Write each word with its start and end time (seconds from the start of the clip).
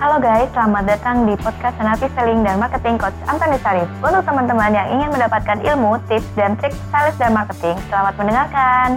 Halo 0.00 0.16
guys, 0.16 0.48
selamat 0.56 0.96
datang 0.96 1.28
di 1.28 1.36
podcast 1.36 1.76
Senapi 1.76 2.08
Selling 2.16 2.40
dan 2.40 2.56
Marketing 2.56 2.96
Coach 2.96 3.12
Antoni 3.28 3.60
Sarif. 3.60 3.84
Untuk 4.00 4.24
teman-teman 4.24 4.72
yang 4.72 4.88
ingin 4.96 5.12
mendapatkan 5.12 5.60
ilmu, 5.60 6.00
tips, 6.08 6.24
dan 6.40 6.56
trik 6.56 6.72
sales 6.88 7.12
dan 7.20 7.36
marketing, 7.36 7.76
selamat 7.92 8.16
mendengarkan. 8.16 8.96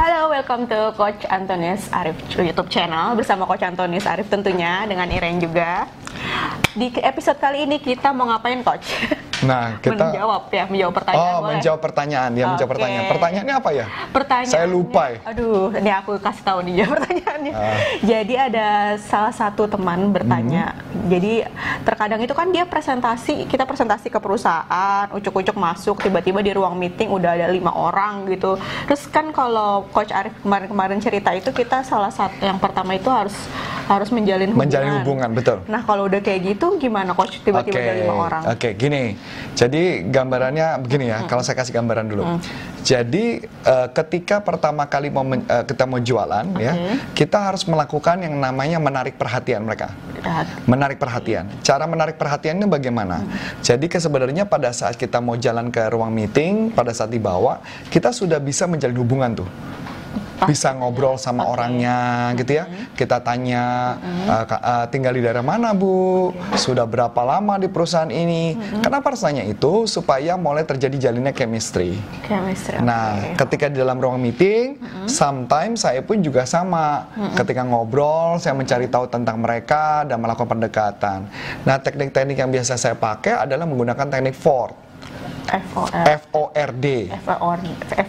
Halo, 0.00 0.32
welcome 0.32 0.64
to 0.64 0.96
Coach 0.96 1.28
Antonis 1.28 1.92
Arif 1.92 2.16
YouTube 2.40 2.72
channel 2.72 3.12
bersama 3.20 3.44
Coach 3.44 3.68
Antonis 3.68 4.08
Arif 4.08 4.32
tentunya 4.32 4.88
dengan 4.88 5.12
Iren 5.12 5.36
juga. 5.36 5.84
Di 6.72 6.88
episode 6.96 7.36
kali 7.36 7.68
ini 7.68 7.76
kita 7.76 8.16
mau 8.16 8.32
ngapain 8.32 8.64
Coach? 8.64 9.12
Nah, 9.44 9.76
kita 9.84 10.08
menjawab 10.08 10.42
ya, 10.48 10.64
menjawab 10.64 10.94
pertanyaan. 10.96 11.28
Oh, 11.28 11.36
boleh? 11.36 11.48
menjawab 11.52 11.80
pertanyaan. 11.84 12.30
Ya, 12.32 12.44
menjawab 12.48 12.70
Oke. 12.70 12.74
pertanyaan. 12.78 13.06
Pertanyaannya 13.12 13.54
apa 13.60 13.70
ya? 13.74 13.86
Pertanyaan. 14.14 14.54
Saya 14.56 14.66
lupa 14.70 15.02
ya. 15.12 15.18
Aduh, 15.28 15.68
ini 15.76 15.90
aku 15.92 16.12
kasih 16.16 16.44
tahu 16.46 16.58
nih 16.64 16.74
ya 16.80 16.86
pertanyaannya. 16.94 17.52
Ah. 17.52 17.76
Jadi 18.00 18.34
ada 18.38 18.68
salah 19.04 19.34
satu 19.34 19.68
teman 19.68 20.08
bertanya. 20.08 20.72
Hmm. 20.72 21.12
Jadi 21.12 21.32
terkadang 21.84 22.20
itu 22.24 22.32
kan 22.32 22.48
dia 22.48 22.64
presentasi, 22.64 23.44
kita 23.44 23.68
presentasi 23.68 24.08
ke 24.08 24.18
perusahaan, 24.22 25.04
ucuk-ucuk 25.12 25.56
masuk, 25.58 26.00
tiba-tiba 26.00 26.40
di 26.40 26.52
ruang 26.56 26.78
meeting 26.78 27.12
udah 27.12 27.36
ada 27.36 27.46
lima 27.52 27.74
orang 27.74 28.24
gitu. 28.32 28.56
Terus 28.88 29.04
kan 29.12 29.28
kalau 29.36 29.84
Coach 29.92 30.14
Arif 30.14 30.32
kemarin-kemarin 30.40 30.98
cerita 31.02 31.34
itu 31.36 31.52
kita 31.52 31.84
salah 31.84 32.10
satu 32.10 32.40
yang 32.40 32.56
pertama 32.56 32.96
itu 32.96 33.10
harus 33.12 33.36
harus 33.86 34.10
menjalin 34.10 34.50
hubungan. 34.50 34.66
Menjalin 34.66 34.92
hubungan, 35.00 35.30
betul. 35.30 35.58
Nah 35.66 35.82
kalau 35.82 36.10
udah 36.10 36.18
kayak 36.18 36.40
gitu 36.44 36.74
gimana 36.76 37.14
Coach 37.14 37.38
tiba-tiba 37.40 37.78
ada 37.78 37.94
lima 37.94 38.14
orang? 38.14 38.42
Oke, 38.50 38.74
gini. 38.74 39.14
Jadi 39.54 40.04
gambarannya 40.06 40.82
begini 40.82 41.06
ya. 41.06 41.22
Kalau 41.24 41.40
saya 41.40 41.54
kasih 41.54 41.72
gambaran 41.72 42.06
dulu. 42.06 42.24
Jadi 42.82 43.42
eh, 43.42 43.88
ketika 43.90 44.38
pertama 44.38 44.86
kali 44.86 45.10
mau 45.10 45.22
men- 45.22 45.42
eh, 45.42 45.62
kita 45.62 45.86
mau 45.86 45.98
jualan 45.98 46.46
ya, 46.56 46.72
kita 47.12 47.38
harus 47.40 47.62
melakukan 47.64 48.22
yang 48.22 48.34
namanya 48.36 48.78
menarik 48.78 49.14
perhatian 49.14 49.62
mereka. 49.62 49.90
Menarik 50.66 50.98
perhatian. 50.98 51.46
Cara 51.62 51.86
menarik 51.86 52.14
perhatiannya 52.14 52.66
bagaimana? 52.66 53.22
Jadi 53.60 53.86
ke- 53.86 53.98
sebenarnya 53.98 54.44
pada 54.44 54.70
saat 54.70 54.94
kita 54.94 55.18
mau 55.18 55.34
jalan 55.34 55.70
ke 55.70 55.82
ruang 55.86 56.10
meeting, 56.10 56.70
pada 56.70 56.90
saat 56.90 57.10
dibawa, 57.10 57.62
kita 57.88 58.10
sudah 58.10 58.38
bisa 58.38 58.66
menjalin 58.66 58.98
hubungan 58.98 59.30
tuh. 59.34 59.48
Bisa 60.46 60.72
ngobrol 60.72 61.18
sama 61.18 61.44
orangnya 61.44 62.30
gitu 62.38 62.56
ya. 62.56 62.64
Kita 62.94 63.20
tanya 63.20 63.96
"Eh, 64.26 64.44
Kak, 64.46 64.60
eh, 64.62 64.86
tinggal 64.94 65.12
di 65.12 65.22
daerah 65.22 65.42
mana, 65.42 65.74
Bu? 65.74 66.30
Sudah 66.54 66.86
berapa 66.86 67.18
lama 67.22 67.58
di 67.58 67.66
perusahaan 67.66 68.08
ini? 68.08 68.54
Kenapa 68.80 69.10
harus 69.12 69.20
tanya 69.22 69.42
itu? 69.42 69.84
Supaya 69.90 70.38
mulai 70.38 70.62
terjadi 70.62 71.10
jalinnya 71.10 71.34
chemistry. 71.34 71.98
Chemistry. 72.24 72.78
Nah, 72.80 73.34
ketika 73.34 73.66
di 73.66 73.76
dalam 73.82 73.98
ruang 73.98 74.22
meeting, 74.22 74.78
sometimes 75.10 75.82
saya 75.82 76.00
pun 76.00 76.22
juga 76.22 76.46
sama. 76.46 77.10
Ketika 77.34 77.66
ngobrol, 77.66 78.38
saya 78.38 78.54
mencari 78.54 78.86
tahu 78.86 79.10
tentang 79.10 79.42
mereka 79.42 80.06
dan 80.06 80.22
melakukan 80.22 80.48
pendekatan. 80.48 81.26
Nah, 81.66 81.76
teknik-teknik 81.82 82.38
yang 82.38 82.50
biasa 82.50 82.78
saya 82.78 82.94
pakai 82.94 83.44
adalah 83.44 83.66
menggunakan 83.66 84.06
teknik 84.06 84.38
FORD. 84.38 84.85
FOR. 85.46 85.88
F-O-R-D. 86.26 86.86
FOR, 87.22 87.58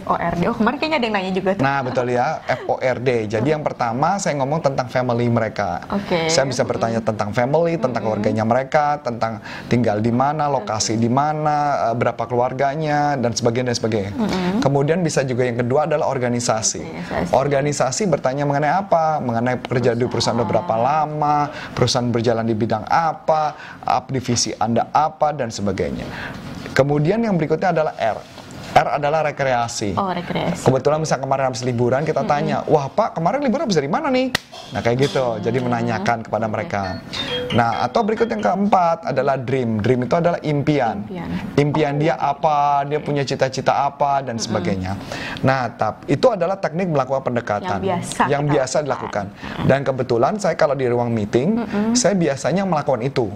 FORD. 0.04 0.40
Oh 0.50 0.56
kemarin 0.58 0.76
kayaknya 0.76 0.98
ada 0.98 1.06
yang 1.06 1.14
nanya 1.14 1.32
juga 1.32 1.50
tuh. 1.54 1.62
Nah, 1.62 1.78
betul 1.86 2.06
ya, 2.10 2.42
F-O-R-D. 2.44 3.08
Jadi 3.38 3.48
yang 3.54 3.62
pertama 3.62 4.18
saya 4.18 4.34
ngomong 4.42 4.60
tentang 4.60 4.90
family 4.90 5.30
mereka. 5.30 5.86
Oke. 5.88 6.26
Saya 6.26 6.44
bisa 6.50 6.66
bertanya 6.66 6.98
tentang 6.98 7.30
family, 7.30 7.78
tentang 7.78 8.02
keluarganya 8.02 8.42
mereka, 8.42 8.98
tentang 9.00 9.38
tinggal 9.70 10.02
di 10.02 10.10
mana, 10.10 10.50
lokasi 10.50 10.98
di 10.98 11.06
mana, 11.06 11.90
eh, 11.90 11.94
berapa 11.94 12.26
keluarganya, 12.26 13.14
dan 13.16 13.30
sebagainya 13.32 13.72
dan 13.72 13.78
sebagainya. 13.78 14.12
Kemudian 14.58 15.00
bisa 15.06 15.22
juga 15.22 15.46
yang 15.46 15.62
kedua 15.62 15.86
adalah 15.86 16.10
organisasi. 16.10 16.82
Organisasi. 16.82 17.32
Organisasi 17.32 18.02
bertanya 18.10 18.44
mengenai 18.44 18.72
apa? 18.74 19.22
Mengenai 19.22 19.56
pekerjaan 19.62 19.98
di 19.98 20.06
perusahaan 20.10 20.38
berapa 20.38 20.74
lama, 20.74 21.50
perusahaan 21.72 22.08
berjalan 22.10 22.44
di 22.46 22.54
bidang 22.56 22.84
apa, 22.88 23.54
divisi 24.10 24.50
Anda 24.56 24.90
apa, 24.90 25.30
dan 25.36 25.52
sebagainya. 25.52 26.06
Kemudian 26.78 27.18
yang 27.18 27.34
berikutnya 27.34 27.74
adalah 27.74 27.98
R. 27.98 28.18
R 28.78 28.88
adalah 29.02 29.26
rekreasi. 29.26 29.98
Oh 29.98 30.14
rekreasi. 30.14 30.62
Kebetulan 30.62 31.02
misalnya 31.02 31.26
kemarin 31.26 31.44
habis 31.50 31.66
liburan 31.66 32.06
kita 32.06 32.22
tanya, 32.22 32.62
wah 32.70 32.86
Pak 32.86 33.18
kemarin 33.18 33.42
liburan 33.42 33.66
habis 33.66 33.74
dari 33.74 33.90
mana 33.90 34.06
nih? 34.14 34.30
Nah 34.70 34.78
kayak 34.78 35.10
gitu, 35.10 35.42
jadi 35.42 35.58
menanyakan 35.58 36.22
kepada 36.22 36.46
mereka. 36.46 37.02
Nah 37.58 37.82
atau 37.82 38.06
berikut 38.06 38.30
yang 38.30 38.38
keempat 38.38 39.10
adalah 39.10 39.34
dream. 39.34 39.82
Dream 39.82 40.06
itu 40.06 40.14
adalah 40.14 40.38
impian. 40.46 41.02
Impian. 41.10 41.30
Impian 41.58 41.94
dia 41.98 42.14
apa, 42.14 42.86
dia 42.86 43.02
punya 43.02 43.26
cita-cita 43.26 43.74
apa 43.74 44.22
dan 44.22 44.38
sebagainya. 44.38 44.94
Nah 45.42 45.74
tap, 45.74 46.06
itu 46.06 46.30
adalah 46.30 46.62
teknik 46.62 46.94
melakukan 46.94 47.26
pendekatan 47.26 47.82
Yang 47.82 47.90
biasa 47.90 48.22
yang 48.30 48.42
biasa 48.46 48.76
dilakukan. 48.86 49.26
Dan 49.66 49.82
kebetulan 49.82 50.38
saya 50.38 50.54
kalau 50.54 50.78
di 50.78 50.86
ruang 50.86 51.10
meeting, 51.10 51.58
saya 51.98 52.14
biasanya 52.14 52.62
melakukan 52.62 53.02
itu. 53.02 53.26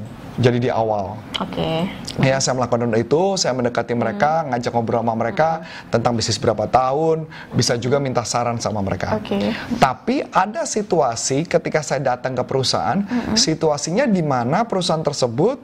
Jadi 0.41 0.69
di 0.69 0.71
awal. 0.73 1.21
Oke. 1.41 1.89
Ya, 2.25 2.41
saya 2.41 2.57
melakukan 2.57 2.93
itu, 2.97 3.37
saya 3.37 3.53
mendekati 3.53 3.93
mereka, 3.93 4.49
ngajak 4.49 4.73
ngobrol 4.73 5.05
sama 5.05 5.15
mereka 5.17 5.65
tentang 5.93 6.17
bisnis 6.17 6.41
berapa 6.41 6.65
tahun, 6.69 7.29
bisa 7.53 7.77
juga 7.77 8.01
minta 8.01 8.25
saran 8.25 8.57
sama 8.57 8.81
mereka. 8.81 9.17
Oke. 9.17 9.53
Tapi 9.77 10.25
ada 10.33 10.65
situasi 10.65 11.45
ketika 11.45 11.85
saya 11.85 12.17
datang 12.17 12.33
ke 12.33 12.45
perusahaan, 12.49 13.05
situasinya 13.37 14.09
di 14.09 14.25
mana 14.25 14.65
perusahaan 14.65 15.05
tersebut 15.05 15.61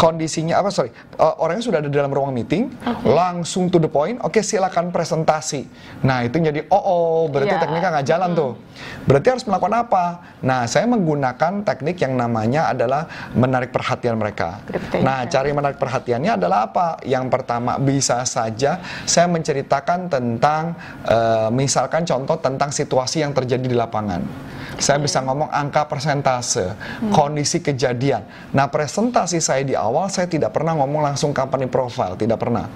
kondisinya 0.00 0.56
apa? 0.64 0.72
Sorry. 0.72 0.88
Uh, 1.20 1.36
orangnya 1.44 1.60
sudah 1.68 1.78
ada 1.84 1.92
di 1.92 1.96
dalam 2.00 2.08
ruang 2.08 2.32
meeting. 2.32 2.72
Langsung 3.04 3.68
to 3.68 3.76
the 3.76 3.92
point. 3.92 4.16
Oke 4.24 4.40
silakan 4.40 4.88
presentasi. 4.88 5.68
Nah 6.08 6.24
itu 6.24 6.40
jadi 6.40 6.64
oh 6.72 6.80
oh 6.80 7.20
berarti 7.28 7.52
Iya. 7.52 7.60
tekniknya 7.60 7.90
nggak 8.00 8.08
jalan 8.08 8.30
tuh. 8.32 8.52
Berarti 9.04 9.26
harus 9.28 9.44
melakukan 9.44 9.76
apa? 9.76 10.04
Nah 10.40 10.64
saya 10.64 10.88
menggunakan 10.88 11.60
teknik 11.68 12.00
yang 12.00 12.16
namanya 12.16 12.72
adalah 12.72 13.04
menarik 13.36 13.68
perhatian 13.68 14.16
mereka. 14.16 14.64
Nah 15.04 15.28
cari 15.28 15.52
menarik 15.52 15.76
perhatiannya 15.76 16.40
adalah 16.40 16.72
apa? 16.72 16.86
Yang 17.04 17.28
pertama 17.28 17.76
bisa 17.76 18.24
saja 18.24 18.80
saya 19.04 19.28
menceritakan 19.28 20.08
tentang 20.08 20.72
eh, 21.04 21.48
misalkan 21.52 22.08
contoh 22.08 22.40
tentang 22.40 22.72
situasi 22.72 23.20
yang 23.20 23.36
terjadi 23.36 23.66
di 23.68 23.76
lapangan 23.76 24.22
saya 24.78 25.02
bisa 25.02 25.18
ngomong 25.24 25.50
angka 25.50 25.88
persentase, 25.90 26.76
kondisi 27.10 27.58
kejadian. 27.58 28.22
Nah, 28.54 28.70
presentasi 28.70 29.42
saya 29.42 29.66
di 29.66 29.74
awal 29.74 30.06
saya 30.12 30.30
tidak 30.30 30.54
pernah 30.54 30.78
ngomong 30.78 31.02
langsung 31.10 31.34
company 31.34 31.66
profile, 31.66 32.14
tidak 32.14 32.38
pernah. 32.38 32.70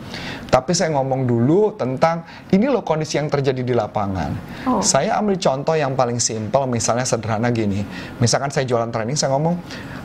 Tapi 0.50 0.72
saya 0.74 0.90
ngomong 0.96 1.28
dulu 1.28 1.76
tentang 1.78 2.26
ini 2.50 2.66
loh 2.66 2.82
kondisi 2.82 3.20
yang 3.20 3.30
terjadi 3.30 3.62
di 3.62 3.74
lapangan. 3.76 4.30
Oh. 4.66 4.80
Saya 4.82 5.14
ambil 5.20 5.38
contoh 5.38 5.76
yang 5.78 5.94
paling 5.94 6.18
simpel, 6.18 6.66
misalnya 6.66 7.06
sederhana 7.06 7.54
gini. 7.54 7.86
Misalkan 8.18 8.50
saya 8.50 8.66
jualan 8.66 8.90
training, 8.90 9.14
saya 9.14 9.34
ngomong 9.36 9.54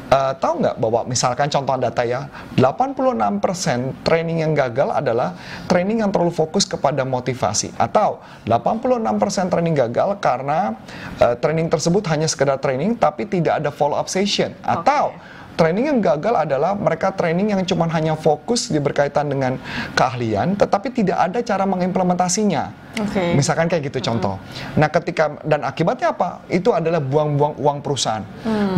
"Eh, 0.10 0.34
tahu 0.42 0.66
nggak 0.66 0.82
bahwa 0.82 1.06
misalkan 1.06 1.54
contoh 1.54 1.78
data 1.78 2.02
ya 2.02 2.26
86% 2.58 4.02
training 4.02 4.42
yang 4.42 4.58
gagal 4.58 4.90
adalah 4.90 5.38
training 5.70 6.02
yang 6.02 6.10
terlalu 6.10 6.34
fokus 6.34 6.66
kepada 6.66 7.06
motivasi. 7.06 7.70
Atau 7.78 8.18
86% 8.50 9.54
training 9.54 9.78
gagal 9.78 10.18
karena 10.18 10.74
eh, 11.22 11.38
training 11.38 11.70
tersebut 11.70 12.02
hanya 12.10 12.26
sekedar 12.26 12.58
training 12.58 12.98
tapi 12.98 13.30
tidak 13.30 13.62
ada 13.62 13.70
follow 13.70 14.02
up 14.02 14.10
session 14.10 14.58
atau 14.66 15.14
Training 15.60 15.92
yang 15.92 16.00
gagal 16.00 16.48
adalah 16.48 16.72
mereka 16.72 17.12
training 17.12 17.52
yang 17.52 17.60
cuma 17.68 17.84
hanya 17.92 18.16
fokus 18.16 18.72
di 18.72 18.80
berkaitan 18.80 19.28
dengan 19.28 19.60
keahlian, 19.92 20.56
tetapi 20.56 20.88
tidak 20.96 21.20
ada 21.20 21.44
cara 21.44 21.68
mengimplementasinya. 21.68 22.96
Oke. 23.04 23.36
Misalkan 23.36 23.68
kayak 23.68 23.92
gitu 23.92 24.00
contoh. 24.08 24.40
Nah, 24.80 24.88
ketika 24.88 25.36
dan 25.44 25.68
akibatnya 25.68 26.16
apa? 26.16 26.48
Itu 26.48 26.72
adalah 26.72 27.04
buang-buang 27.04 27.60
uang 27.60 27.78
perusahaan. 27.84 28.24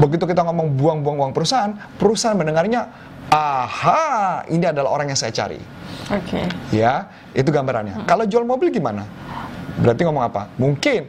Begitu 0.01 0.25
kita 0.25 0.41
ngomong 0.41 0.73
buang-buang 0.73 1.21
uang 1.21 1.31
perusahaan, 1.37 1.69
perusahaan 2.01 2.33
mendengarnya, 2.33 2.89
aha, 3.29 4.41
ini 4.49 4.65
adalah 4.65 4.89
orang 4.89 5.13
yang 5.13 5.19
saya 5.21 5.29
cari. 5.29 5.61
Oke. 6.09 6.49
Ya, 6.73 7.13
itu 7.37 7.53
gambarannya. 7.53 8.09
Kalau 8.09 8.25
jual 8.25 8.41
mobil 8.41 8.73
gimana? 8.73 9.05
Berarti 9.77 10.01
ngomong 10.01 10.25
apa? 10.25 10.49
Mungkin 10.57 11.07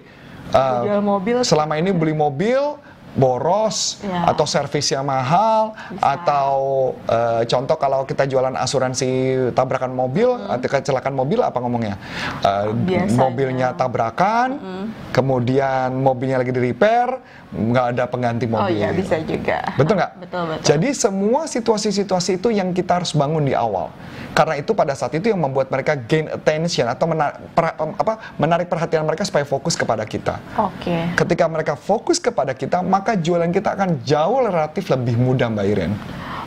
uh, 0.53 0.85
Jual 0.85 1.01
mobil. 1.01 1.41
selama 1.49 1.81
ini 1.81 1.97
beli 1.97 2.13
mobil 2.13 2.77
boros 3.15 4.01
Ya. 4.03 4.25
atau 4.27 4.45
servisnya 4.45 5.01
mahal 5.01 5.77
atau 5.99 6.53
eh, 7.05 7.43
contoh 7.45 7.77
kalau 7.77 8.03
kita 8.03 8.25
jualan 8.25 8.55
asuransi 8.55 9.11
tabrakan 9.53 9.93
mobil 9.93 10.33
atau 10.43 10.65
kecelakaan 10.65 11.13
mobil 11.13 11.39
apa 11.39 11.59
ngomongnya 11.59 11.97
Eh, 12.41 12.67
Biasanya. 12.73 13.19
mobilnya 13.19 13.69
tabrakan 13.73 14.49
kemudian 15.11 15.93
mobilnya 15.95 16.39
lagi 16.39 16.51
di 16.51 16.63
repair 16.63 17.21
nggak 17.53 17.87
ada 17.93 18.05
pengganti 18.07 18.47
Oh 18.47 18.57
mobil 18.59 18.75
iya 18.75 18.89
bisa 18.91 19.21
juga. 19.21 19.61
Betul 19.77 20.01
nggak? 20.01 20.13
Betul 20.19 20.43
betul. 20.49 20.65
Jadi 20.65 20.89
semua 20.93 21.45
situasi-situasi 21.45 22.41
itu 22.41 22.49
yang 22.49 22.73
kita 22.73 22.97
harus 22.97 23.13
bangun 23.13 23.45
di 23.45 23.53
awal. 23.53 23.93
Karena 24.33 24.57
itu 24.57 24.73
pada 24.73 24.97
saat 24.97 25.13
itu 25.13 25.29
yang 25.29 25.37
membuat 25.37 25.69
mereka 25.69 25.93
gain 25.93 26.33
attention 26.33 26.89
atau 26.89 27.05
mena- 27.05 27.37
per- 27.53 27.77
apa, 27.77 28.33
menarik 28.41 28.65
perhatian 28.65 29.05
mereka 29.05 29.29
supaya 29.29 29.45
fokus 29.45 29.77
kepada 29.77 30.01
kita. 30.03 30.41
Oke. 30.57 31.13
Ketika 31.13 31.45
mereka 31.45 31.77
fokus 31.77 32.17
kepada 32.17 32.57
kita, 32.57 32.81
maka 32.81 33.02
jualan 33.19 33.51
kita 33.51 33.75
akan 33.75 34.07
jauh 34.07 34.39
relatif 34.47 34.87
lebih 34.87 35.19
mudah, 35.19 35.51
Mbak 35.51 35.67
Iren. 35.67 35.93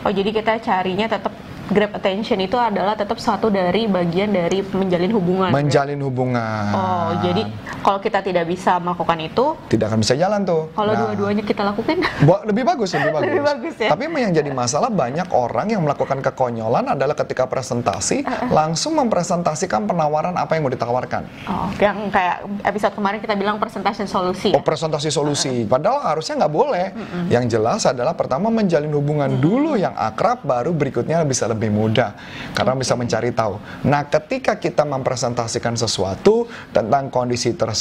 Oh 0.06 0.12
jadi 0.14 0.30
kita 0.30 0.62
carinya 0.62 1.06
tetap 1.10 1.34
grab 1.66 1.90
attention 1.98 2.38
itu 2.38 2.54
adalah 2.54 2.94
tetap 2.94 3.18
satu 3.18 3.50
dari 3.50 3.90
bagian 3.90 4.30
dari 4.30 4.62
menjalin 4.62 5.12
hubungan. 5.12 5.50
Menjalin 5.50 5.98
hubungan. 5.98 6.70
Oh, 6.70 7.10
jadi 7.22 7.42
kalau 7.86 8.02
kita 8.02 8.18
tidak 8.18 8.50
bisa 8.50 8.82
melakukan 8.82 9.14
itu, 9.22 9.54
tidak 9.70 9.94
akan 9.94 10.02
bisa 10.02 10.18
jalan 10.18 10.42
tuh. 10.42 10.74
kalau 10.74 10.90
Nah, 10.90 11.06
dua-duanya 11.06 11.46
kita 11.46 11.62
lakukan, 11.62 12.02
lebih 12.50 12.66
bagus, 12.66 12.90
lebih 12.98 13.14
bagus. 13.22 13.30
Lebih 13.30 13.42
bagus 13.46 13.74
ya? 13.78 13.88
Tapi 13.94 14.02
yang 14.10 14.34
jadi 14.34 14.50
masalah 14.50 14.90
banyak 14.90 15.30
orang 15.30 15.70
yang 15.70 15.86
melakukan 15.86 16.18
kekonyolan 16.18 16.98
adalah 16.98 17.14
ketika 17.14 17.46
presentasi 17.46 18.26
langsung 18.50 18.98
mempresentasikan 18.98 19.86
penawaran 19.86 20.34
apa 20.34 20.58
yang 20.58 20.66
mau 20.66 20.74
ditawarkan. 20.74 21.22
oh, 21.46 21.70
yang 21.78 22.10
kayak 22.10 22.42
episode 22.66 22.98
kemarin 22.98 23.22
kita 23.22 23.38
bilang 23.38 23.62
presentation 23.62 24.10
solusi. 24.10 24.50
Oh 24.50 24.66
presentasi 24.66 25.14
solusi, 25.14 25.62
padahal 25.62 26.02
harusnya 26.10 26.42
nggak 26.42 26.54
boleh. 26.58 26.86
Yang 27.30 27.54
jelas 27.54 27.86
adalah 27.86 28.18
pertama 28.18 28.50
menjalin 28.50 28.90
hubungan 28.90 29.30
dulu 29.38 29.78
yang 29.78 29.94
akrab, 29.94 30.42
baru 30.42 30.74
berikutnya 30.74 31.22
bisa 31.22 31.46
lebih 31.46 31.70
mudah 31.70 32.18
karena 32.50 32.74
bisa 32.74 32.98
mencari 32.98 33.30
tahu. 33.30 33.62
Nah 33.86 34.02
ketika 34.10 34.58
kita 34.58 34.82
mempresentasikan 34.82 35.78
sesuatu 35.78 36.50
tentang 36.74 37.14
kondisi 37.14 37.54
tersebut, 37.54 37.75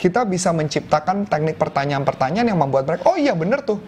kita 0.00 0.24
bisa 0.24 0.50
menciptakan 0.56 1.28
teknik 1.28 1.60
pertanyaan-pertanyaan 1.60 2.48
yang 2.48 2.58
membuat 2.58 2.88
mereka, 2.88 3.12
oh 3.12 3.16
iya 3.20 3.36
bener 3.36 3.60
tuh, 3.60 3.78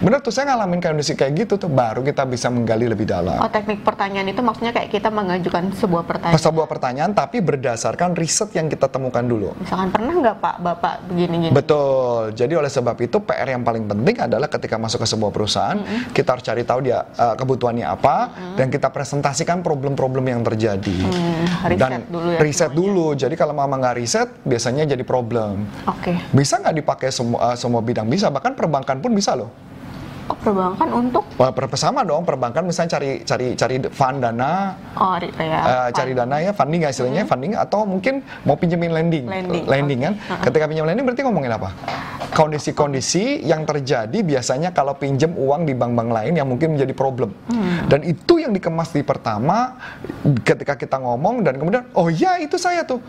bener 0.00 0.24
tuh 0.24 0.32
saya 0.32 0.56
ngalamin 0.56 0.80
kondisi 0.80 1.12
kayak 1.12 1.46
gitu 1.46 1.60
tuh, 1.60 1.68
baru 1.68 2.00
kita 2.00 2.24
bisa 2.24 2.48
menggali 2.48 2.88
lebih 2.88 3.04
dalam. 3.04 3.38
Oh, 3.38 3.50
teknik 3.52 3.84
pertanyaan 3.84 4.32
itu 4.32 4.40
maksudnya 4.40 4.72
kayak 4.72 4.88
kita 4.88 5.12
mengajukan 5.12 5.76
sebuah 5.76 6.04
pertanyaan. 6.08 6.40
Sebuah 6.40 6.66
pertanyaan 6.66 7.12
tapi 7.12 7.44
berdasarkan 7.44 8.16
riset 8.16 8.50
yang 8.56 8.72
kita 8.72 8.88
temukan 8.88 9.22
dulu. 9.22 9.52
Misalkan 9.60 9.92
pernah 9.92 10.14
nggak 10.16 10.36
Pak 10.40 10.56
Bapak 10.64 10.94
begini-gini? 11.12 11.52
Betul. 11.52 12.32
Jadi 12.32 12.52
oleh 12.56 12.70
sebab 12.72 12.96
itu 13.04 13.20
PR 13.20 13.48
yang 13.52 13.62
paling 13.62 13.84
penting 13.84 14.16
adalah 14.24 14.48
ketika 14.48 14.80
masuk 14.80 15.04
ke 15.04 15.08
sebuah 15.08 15.30
perusahaan, 15.30 15.78
kita 16.16 16.28
harus 16.36 16.44
cari 16.44 16.62
tahu 16.64 16.80
dia 16.84 17.04
uh, 17.04 17.34
kebutuhannya 17.36 17.86
apa 17.86 18.16
dan 18.56 18.72
kita 18.72 18.88
presentasikan 18.88 19.60
problem-problem 19.60 20.24
yang 20.24 20.42
terjadi. 20.46 20.98
Hmm, 21.04 21.68
riset 21.68 21.80
dan 21.80 21.90
dulu 22.08 22.28
ya 22.32 22.38
riset 22.40 22.70
semuanya. 22.70 22.78
dulu. 22.78 23.06
Jadi 23.18 23.34
kalau 23.34 23.54
mama 23.56 23.74
nggak 23.80 23.96
riset, 23.98 24.28
biasanya 24.46 24.84
jadi 24.94 25.04
problem. 25.04 25.66
Oke. 25.90 26.14
Bisa 26.30 26.62
nggak 26.62 26.74
dipakai 26.80 27.08
semua 27.10 27.52
uh, 27.52 27.56
semua 27.58 27.82
bidang? 27.82 28.06
Bisa, 28.06 28.30
bahkan 28.30 28.54
perbankan 28.54 29.02
pun 29.02 29.10
bisa 29.12 29.34
loh. 29.34 29.50
Oh, 30.24 30.32
perbankan 30.40 30.88
untuk? 30.88 31.20
Wah, 31.36 31.52
per- 31.52 31.68
sama 31.76 32.00
dong 32.00 32.24
perbankan 32.24 32.64
misalnya 32.64 32.96
cari 32.96 33.20
cari 33.28 33.52
cari 33.60 33.76
fund 33.92 34.24
dana. 34.24 34.72
Oh 34.96 35.20
ri- 35.20 35.28
ya. 35.36 35.60
Eh, 35.60 35.88
cari 35.92 36.16
dana 36.16 36.40
ya 36.40 36.56
funding 36.56 36.80
nggak 36.80 36.96
istilahnya 36.96 37.28
funding 37.28 37.52
atau 37.52 37.84
mungkin 37.84 38.24
mau 38.48 38.56
pinjemin 38.56 38.88
lending. 38.88 39.28
Lending, 39.68 40.00
kan? 40.00 40.14
Ketika 40.40 40.64
pinjam 40.64 40.88
lending 40.88 41.04
berarti 41.04 41.28
ngomongin 41.28 41.52
apa? 41.52 41.76
Kondisi-kondisi 42.32 43.44
yang 43.44 43.68
terjadi 43.68 44.16
biasanya 44.24 44.72
kalau 44.72 44.96
pinjam 44.96 45.36
uang 45.36 45.68
di 45.68 45.76
bank-bank 45.76 46.08
lain 46.08 46.32
yang 46.40 46.48
mungkin 46.48 46.72
menjadi 46.72 46.96
problem. 46.96 47.36
Dan 47.84 48.00
itu 48.08 48.40
yang 48.40 48.56
dikemas 48.56 48.96
di 48.96 49.04
pertama 49.04 49.76
ketika 50.40 50.72
kita 50.72 51.04
ngomong 51.04 51.44
dan 51.44 51.60
kemudian 51.60 51.84
oh 51.92 52.08
ya 52.08 52.40
itu 52.40 52.56
saya 52.56 52.80
tuh. 52.88 53.04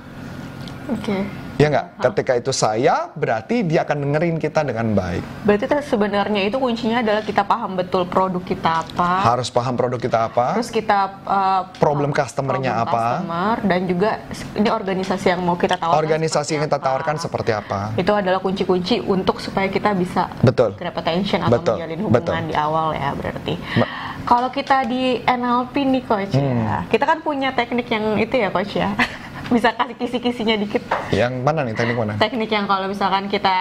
Oke. 0.92 1.45
Ya 1.56 1.68
nggak 1.70 1.86
ketika 2.04 2.34
itu 2.36 2.52
saya 2.52 3.08
berarti 3.12 3.64
dia 3.64 3.82
akan 3.82 3.98
dengerin 4.02 4.36
kita 4.36 4.60
dengan 4.62 4.92
baik 4.92 5.24
Berarti 5.42 5.66
sebenarnya 5.82 6.42
itu 6.44 6.58
kuncinya 6.58 7.00
adalah 7.00 7.22
kita 7.22 7.44
paham 7.44 7.76
betul 7.76 8.04
produk 8.04 8.42
kita 8.42 8.84
apa. 8.84 9.24
harus 9.24 9.48
paham 9.48 9.74
produk 9.74 9.96
kita 9.96 10.20
apa 10.26 10.60
Terus 10.60 10.68
kita 10.70 11.00
uh, 11.24 11.62
Problem 11.76 12.12
customer-nya 12.12 12.72
problem 12.74 12.88
apa. 12.90 13.04
customer, 13.16 13.56
dan 13.64 13.80
juga 13.86 14.10
ini 14.54 14.70
organisasi 14.70 15.26
yang 15.30 15.42
mau 15.42 15.56
kita 15.56 15.76
tawarkan. 15.76 16.02
organisasi 16.02 16.50
yang 16.52 16.64
kita 16.66 16.76
apa. 16.76 16.86
tawarkan 16.86 17.16
seperti 17.18 17.52
apa 17.52 17.80
Itu 17.96 18.12
adalah 18.12 18.40
kunci-kunci 18.40 19.00
untuk 19.02 19.40
supaya 19.40 19.68
kita 19.68 19.94
bisa 19.94 20.28
Betul. 20.42 20.76
grab 20.76 20.94
attention 20.94 21.40
atau 21.40 21.56
Betul, 21.56 21.76
menjalin 21.78 22.00
hubungan 22.02 22.20
betul. 22.36 22.52
di 22.52 22.56
awal 22.56 22.88
ya 22.92 23.10
berarti. 23.12 23.54
Ba- 23.76 23.92
Kalau 24.26 24.50
kita 24.50 24.82
di 24.84 25.22
NLP 25.22 25.86
nih 25.86 26.04
coach 26.04 26.34
Hmm. 26.34 26.58
ya, 26.60 26.78
kita 26.90 27.06
kan 27.06 27.22
punya 27.22 27.54
teknik 27.54 27.86
yang 27.88 28.18
itu 28.18 28.36
ya 28.36 28.50
coach 28.50 28.74
ya. 28.74 28.90
bisa 29.56 29.72
kasih 29.72 29.96
kisi-kisinya 29.96 30.56
dikit. 30.60 30.84
yang 31.16 31.40
mana 31.40 31.64
nih 31.64 31.72
teknik 31.72 31.96
mana 31.96 32.20
Teknik 32.20 32.52
yang 32.52 32.68
kalau 32.68 32.92
misalkan 32.92 33.32
kita 33.32 33.56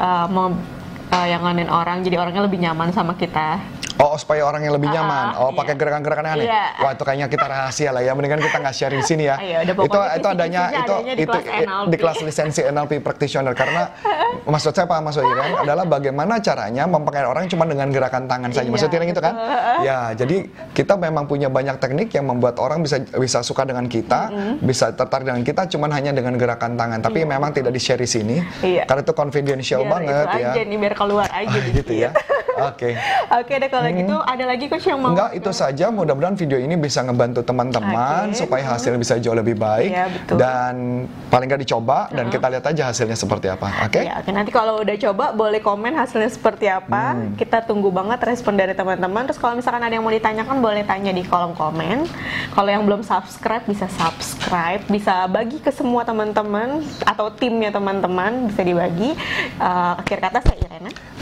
uh, 0.00 0.24
mau 0.32 0.56
uh, 1.12 1.26
yang 1.28 1.44
nganin 1.44 1.68
orang, 1.68 2.00
jadi 2.00 2.16
orangnya 2.16 2.42
lebih 2.48 2.58
nyaman 2.64 2.88
sama 2.96 3.12
kita. 3.20 3.60
Oh, 3.96 4.12
supaya 4.14 4.44
orang 4.44 4.60
yang 4.60 4.76
lebih 4.76 4.88
nyaman. 4.88 5.32
Ah, 5.32 5.40
oh, 5.40 5.50
iya. 5.50 5.56
pakai 5.56 5.74
gerakan-gerakan 5.74 6.26
aneh. 6.28 6.46
Iya. 6.46 6.64
Wah, 6.78 6.90
itu 6.92 7.02
kayaknya 7.02 7.26
kita 7.26 7.46
rahasia 7.46 7.90
lah 7.90 8.02
ya. 8.04 8.12
Mendingan 8.12 8.40
kita 8.40 8.56
nggak 8.58 8.74
share 8.74 8.92
di 8.92 9.00
sini 9.00 9.24
ya. 9.24 9.36
Ayo, 9.40 9.58
udah 9.64 9.74
itu 9.74 9.98
itu 10.20 10.28
adanya 10.28 10.62
itu 10.68 10.92
adanya 10.92 11.14
di 11.14 11.24
itu 11.24 11.32
kelas 11.32 11.46
NLP. 11.64 11.88
di 11.88 11.96
kelas 11.96 12.18
lisensi 12.20 12.60
NLP 12.62 12.92
practitioner 13.00 13.52
karena 13.52 13.82
maksud 14.52 14.70
saya 14.70 14.84
Pak 14.84 15.00
Mas 15.00 15.16
Iren 15.16 15.52
adalah 15.56 15.84
bagaimana 15.84 16.38
caranya 16.38 16.84
mempengaruhi 16.84 17.30
orang 17.30 17.44
cuma 17.48 17.64
dengan 17.64 17.88
gerakan 17.88 18.28
tangan 18.28 18.50
saja. 18.52 18.62
Iya, 18.62 18.72
Maksudnya 18.72 19.06
gitu 19.06 19.22
kan? 19.22 19.34
Ya, 19.80 19.98
jadi 20.12 20.36
kita 20.72 20.94
memang 20.94 21.24
punya 21.24 21.48
banyak 21.48 21.80
teknik 21.80 22.12
yang 22.12 22.28
membuat 22.28 22.60
orang 22.60 22.84
bisa 22.84 23.00
bisa 23.00 23.40
suka 23.40 23.64
dengan 23.64 23.88
kita, 23.88 24.28
bisa 24.60 24.92
tertarik 24.92 25.24
dengan 25.24 25.40
kita 25.40 25.64
cuman 25.66 25.90
hanya 25.90 26.12
dengan 26.12 26.36
gerakan 26.36 26.76
tangan. 26.76 27.00
Tapi 27.00 27.24
memang 27.24 27.50
tidak 27.50 27.72
di-share 27.72 27.98
di 27.98 28.08
sini 28.08 28.36
Iya. 28.60 28.84
karena 28.84 29.00
itu 29.00 29.14
confidential 29.14 29.80
Biar 29.82 29.92
banget 29.92 30.26
itu 30.26 30.38
ya. 30.38 30.50
aja 30.52 30.60
nih 30.62 30.78
biar 30.78 30.94
keluar 30.94 31.28
aja 31.32 31.56
Ah, 31.56 31.70
gitu 31.72 31.92
ya. 31.92 32.10
Oke. 32.56 32.96
Oke 33.28 33.52
deh 33.60 33.68
kalau 33.68 33.88
gitu 33.92 34.16
ada 34.16 34.44
lagi 34.48 34.64
coach 34.72 34.88
yang 34.88 35.00
mau 35.00 35.12
Enggak, 35.12 35.36
itu 35.36 35.50
saja. 35.52 35.92
Mudah-mudahan 35.92 36.36
video 36.36 36.56
ini 36.56 36.74
bisa 36.80 37.04
ngebantu 37.04 37.44
teman-teman 37.44 38.32
Oke. 38.32 38.38
supaya 38.40 38.64
hasilnya 38.64 39.00
bisa 39.00 39.14
jauh 39.20 39.36
lebih 39.36 39.56
baik. 39.60 39.90
Iya, 39.92 40.04
betul. 40.08 40.36
Dan 40.40 40.74
paling 41.28 41.46
nggak 41.52 41.62
dicoba 41.62 42.08
dan 42.12 42.32
kita 42.32 42.46
lihat 42.48 42.64
aja 42.64 42.82
hasilnya 42.88 43.16
seperti 43.18 43.46
apa. 43.52 43.68
Oke? 43.84 44.00
Ya, 44.04 44.20
oke 44.20 44.30
nanti 44.32 44.50
kalau 44.54 44.80
udah 44.80 44.96
coba 44.96 45.24
boleh 45.36 45.60
komen 45.60 45.92
hasilnya 45.92 46.32
seperti 46.32 46.66
apa. 46.70 47.16
Hmm. 47.16 47.36
Kita 47.36 47.64
tunggu 47.68 47.92
banget 47.92 48.22
respon 48.24 48.56
dari 48.56 48.72
teman-teman. 48.72 49.28
Terus 49.28 49.38
kalau 49.40 49.54
misalkan 49.58 49.84
ada 49.84 49.92
yang 49.92 50.04
mau 50.04 50.14
ditanyakan 50.14 50.56
boleh 50.64 50.82
tanya 50.88 51.12
di 51.12 51.22
kolom 51.26 51.52
komen. 51.52 52.08
Kalau 52.56 52.70
yang 52.72 52.88
belum 52.88 53.04
subscribe 53.04 53.68
bisa 53.68 53.84
subscribe, 53.92 54.80
bisa 54.88 55.28
bagi 55.28 55.60
ke 55.60 55.68
semua 55.68 56.06
teman-teman 56.08 56.80
atau 57.04 57.28
timnya 57.28 57.68
teman-teman 57.68 58.48
bisa 58.48 58.62
dibagi. 58.64 59.12
Eh, 59.60 59.92
akhir 60.00 60.18
kata 60.24 60.40
saya. 60.40 60.75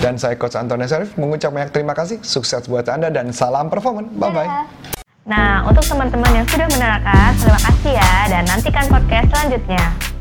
Dan 0.04 0.20
saya 0.20 0.36
Coach 0.36 0.60
Antonio 0.60 0.84
Sarif 0.84 1.16
mengucap 1.16 1.48
banyak 1.48 1.72
terima 1.72 1.96
kasih. 1.96 2.20
Sukses 2.20 2.68
buat 2.68 2.84
Anda 2.92 3.08
dan 3.08 3.32
salam 3.32 3.72
performan. 3.72 4.12
Bye-bye. 4.20 4.68
Nah, 5.24 5.64
untuk 5.64 5.80
teman-teman 5.80 6.28
yang 6.28 6.44
sudah 6.44 6.68
menerangkan, 6.68 7.32
terima 7.40 7.56
kasih 7.56 7.92
ya, 7.96 8.12
dan 8.28 8.44
nantikan 8.44 8.84
podcast 8.92 9.32
selanjutnya. 9.32 10.13